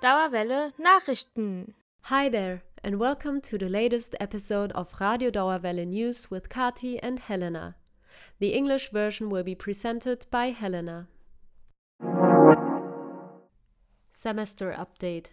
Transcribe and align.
Dauerwelle 0.00 0.72
Nachrichten. 0.78 1.74
Hi 2.02 2.28
there, 2.28 2.62
and 2.84 3.00
welcome 3.00 3.40
to 3.40 3.58
the 3.58 3.68
latest 3.68 4.14
episode 4.20 4.70
of 4.72 4.94
Radio 5.00 5.28
Dauerwelle 5.28 5.84
News 5.84 6.30
with 6.30 6.48
Kati 6.48 7.00
and 7.02 7.18
Helena. 7.18 7.74
The 8.38 8.54
English 8.54 8.92
version 8.92 9.28
will 9.28 9.42
be 9.42 9.56
presented 9.56 10.26
by 10.30 10.50
Helena. 10.50 11.08
Semester 14.12 14.72
Update 14.72 15.30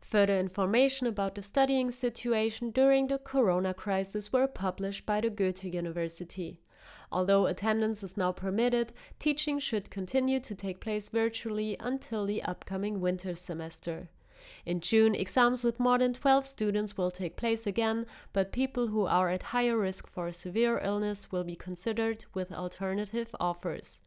Further 0.00 0.38
information 0.38 1.08
about 1.08 1.34
the 1.34 1.42
studying 1.42 1.90
situation 1.90 2.70
during 2.70 3.08
the 3.08 3.18
corona 3.18 3.74
crisis 3.74 4.32
were 4.32 4.46
published 4.46 5.06
by 5.06 5.20
the 5.20 5.30
Goethe 5.30 5.64
University. 5.64 6.60
Although 7.10 7.46
attendance 7.46 8.02
is 8.02 8.16
now 8.16 8.32
permitted, 8.32 8.92
teaching 9.18 9.58
should 9.58 9.90
continue 9.90 10.40
to 10.40 10.54
take 10.54 10.80
place 10.80 11.08
virtually 11.08 11.76
until 11.80 12.26
the 12.26 12.42
upcoming 12.42 13.00
winter 13.00 13.34
semester. 13.34 14.08
In 14.64 14.80
June, 14.80 15.14
exams 15.14 15.64
with 15.64 15.80
more 15.80 15.98
than 15.98 16.14
12 16.14 16.46
students 16.46 16.96
will 16.96 17.10
take 17.10 17.36
place 17.36 17.66
again, 17.66 18.06
but 18.32 18.52
people 18.52 18.88
who 18.88 19.06
are 19.06 19.28
at 19.28 19.54
higher 19.54 19.76
risk 19.76 20.06
for 20.06 20.30
severe 20.32 20.78
illness 20.78 21.32
will 21.32 21.44
be 21.44 21.56
considered 21.56 22.24
with 22.34 22.52
alternative 22.52 23.34
offers. 23.40 24.00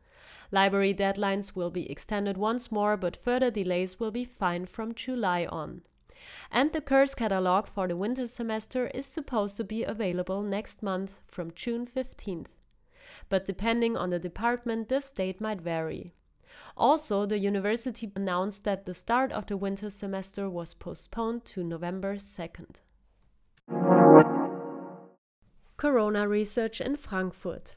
Library 0.51 0.93
deadlines 0.93 1.55
will 1.55 1.69
be 1.69 1.89
extended 1.89 2.37
once 2.37 2.71
more, 2.71 2.97
but 2.97 3.15
further 3.15 3.51
delays 3.51 3.99
will 3.99 4.11
be 4.11 4.25
fine 4.25 4.65
from 4.65 4.93
July 4.93 5.45
on. 5.45 5.81
And 6.51 6.71
the 6.71 6.81
course 6.81 7.15
catalog 7.15 7.67
for 7.67 7.87
the 7.87 7.95
winter 7.95 8.27
semester 8.27 8.87
is 8.87 9.05
supposed 9.05 9.57
to 9.57 9.63
be 9.63 9.83
available 9.83 10.43
next 10.43 10.83
month 10.83 11.11
from 11.25 11.51
June 11.51 11.87
15th. 11.87 12.47
But 13.31 13.45
depending 13.45 13.95
on 13.95 14.09
the 14.09 14.19
department, 14.19 14.89
this 14.89 15.09
date 15.09 15.39
might 15.39 15.61
vary. 15.61 16.13
Also, 16.75 17.25
the 17.25 17.39
university 17.39 18.11
announced 18.13 18.65
that 18.65 18.85
the 18.85 18.93
start 18.93 19.31
of 19.31 19.45
the 19.45 19.55
winter 19.55 19.89
semester 19.89 20.49
was 20.49 20.73
postponed 20.73 21.45
to 21.45 21.63
November 21.63 22.15
2nd. 22.15 22.81
Corona 25.77 26.27
research 26.27 26.81
in 26.81 26.97
Frankfurt. 26.97 27.75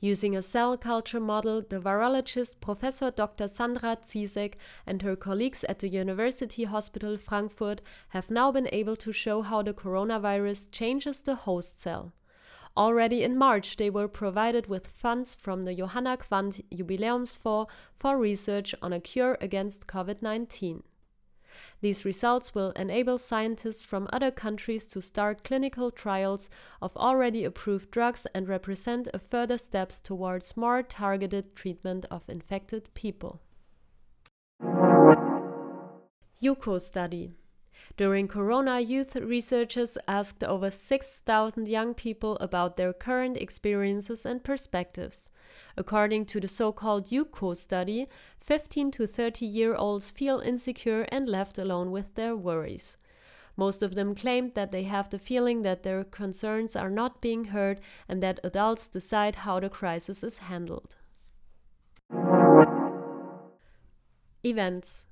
Using 0.00 0.34
a 0.34 0.42
cell 0.42 0.76
culture 0.76 1.20
model, 1.20 1.62
the 1.62 1.78
virologist 1.78 2.60
Professor 2.60 3.12
Dr. 3.12 3.46
Sandra 3.46 3.98
Ciesek 4.04 4.54
and 4.84 5.02
her 5.02 5.14
colleagues 5.14 5.62
at 5.68 5.78
the 5.78 5.88
University 5.88 6.64
Hospital 6.64 7.16
Frankfurt 7.16 7.82
have 8.08 8.32
now 8.32 8.50
been 8.50 8.68
able 8.72 8.96
to 8.96 9.12
show 9.12 9.42
how 9.42 9.62
the 9.62 9.72
coronavirus 9.72 10.72
changes 10.72 11.22
the 11.22 11.36
host 11.36 11.80
cell. 11.80 12.12
Already 12.78 13.24
in 13.24 13.36
March, 13.36 13.74
they 13.74 13.90
were 13.90 14.06
provided 14.06 14.68
with 14.68 14.86
funds 14.86 15.34
from 15.34 15.64
the 15.64 15.74
Johanna 15.74 16.16
Quandt 16.16 16.60
Jubiläumsfonds 16.70 17.66
for 17.96 18.16
research 18.16 18.72
on 18.80 18.92
a 18.92 19.00
cure 19.00 19.36
against 19.40 19.88
COVID 19.88 20.22
19. 20.22 20.84
These 21.80 22.04
results 22.04 22.54
will 22.54 22.70
enable 22.76 23.18
scientists 23.18 23.82
from 23.82 24.06
other 24.12 24.30
countries 24.30 24.86
to 24.88 25.02
start 25.02 25.42
clinical 25.42 25.90
trials 25.90 26.48
of 26.80 26.96
already 26.96 27.42
approved 27.42 27.90
drugs 27.90 28.28
and 28.32 28.46
represent 28.46 29.08
a 29.12 29.18
further 29.18 29.58
steps 29.58 30.00
towards 30.00 30.56
more 30.56 30.84
targeted 30.84 31.56
treatment 31.56 32.06
of 32.12 32.28
infected 32.28 32.94
people. 32.94 33.40
JuCo 36.40 36.80
study 36.80 37.32
during 37.96 38.28
Corona, 38.28 38.80
youth 38.80 39.16
researchers 39.16 39.98
asked 40.06 40.44
over 40.44 40.70
6,000 40.70 41.68
young 41.68 41.94
people 41.94 42.36
about 42.36 42.76
their 42.76 42.92
current 42.92 43.36
experiences 43.36 44.24
and 44.24 44.44
perspectives. 44.44 45.30
According 45.76 46.26
to 46.26 46.40
the 46.40 46.48
so 46.48 46.70
called 46.72 47.06
JuCo 47.06 47.56
study, 47.56 48.06
15 48.38 48.92
to 48.92 49.06
30 49.06 49.46
year 49.46 49.74
olds 49.74 50.10
feel 50.10 50.38
insecure 50.38 51.02
and 51.10 51.28
left 51.28 51.58
alone 51.58 51.90
with 51.90 52.14
their 52.14 52.36
worries. 52.36 52.96
Most 53.56 53.82
of 53.82 53.96
them 53.96 54.14
claimed 54.14 54.54
that 54.54 54.70
they 54.70 54.84
have 54.84 55.10
the 55.10 55.18
feeling 55.18 55.62
that 55.62 55.82
their 55.82 56.04
concerns 56.04 56.76
are 56.76 56.90
not 56.90 57.20
being 57.20 57.46
heard 57.46 57.80
and 58.08 58.22
that 58.22 58.38
adults 58.44 58.86
decide 58.86 59.36
how 59.36 59.58
the 59.58 59.68
crisis 59.68 60.22
is 60.22 60.38
handled. 60.38 60.94
Events 64.44 65.04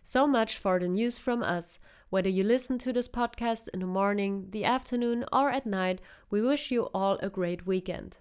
So 0.07 0.27
much 0.27 0.59
for 0.59 0.79
the 0.79 0.87
news 0.87 1.17
from 1.17 1.41
us. 1.41 1.79
Whether 2.11 2.29
you 2.29 2.43
listen 2.43 2.77
to 2.77 2.93
this 2.93 3.09
podcast 3.09 3.69
in 3.73 3.79
the 3.79 3.87
morning, 3.87 4.49
the 4.51 4.63
afternoon, 4.63 5.25
or 5.33 5.49
at 5.49 5.65
night, 5.65 5.99
we 6.29 6.43
wish 6.43 6.69
you 6.69 6.83
all 6.93 7.17
a 7.23 7.29
great 7.29 7.65
weekend. 7.65 8.17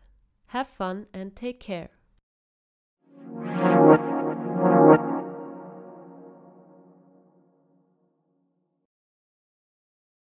Have 0.46 0.66
fun 0.66 1.08
and 1.12 1.36
take 1.36 1.60
care. 1.60 1.90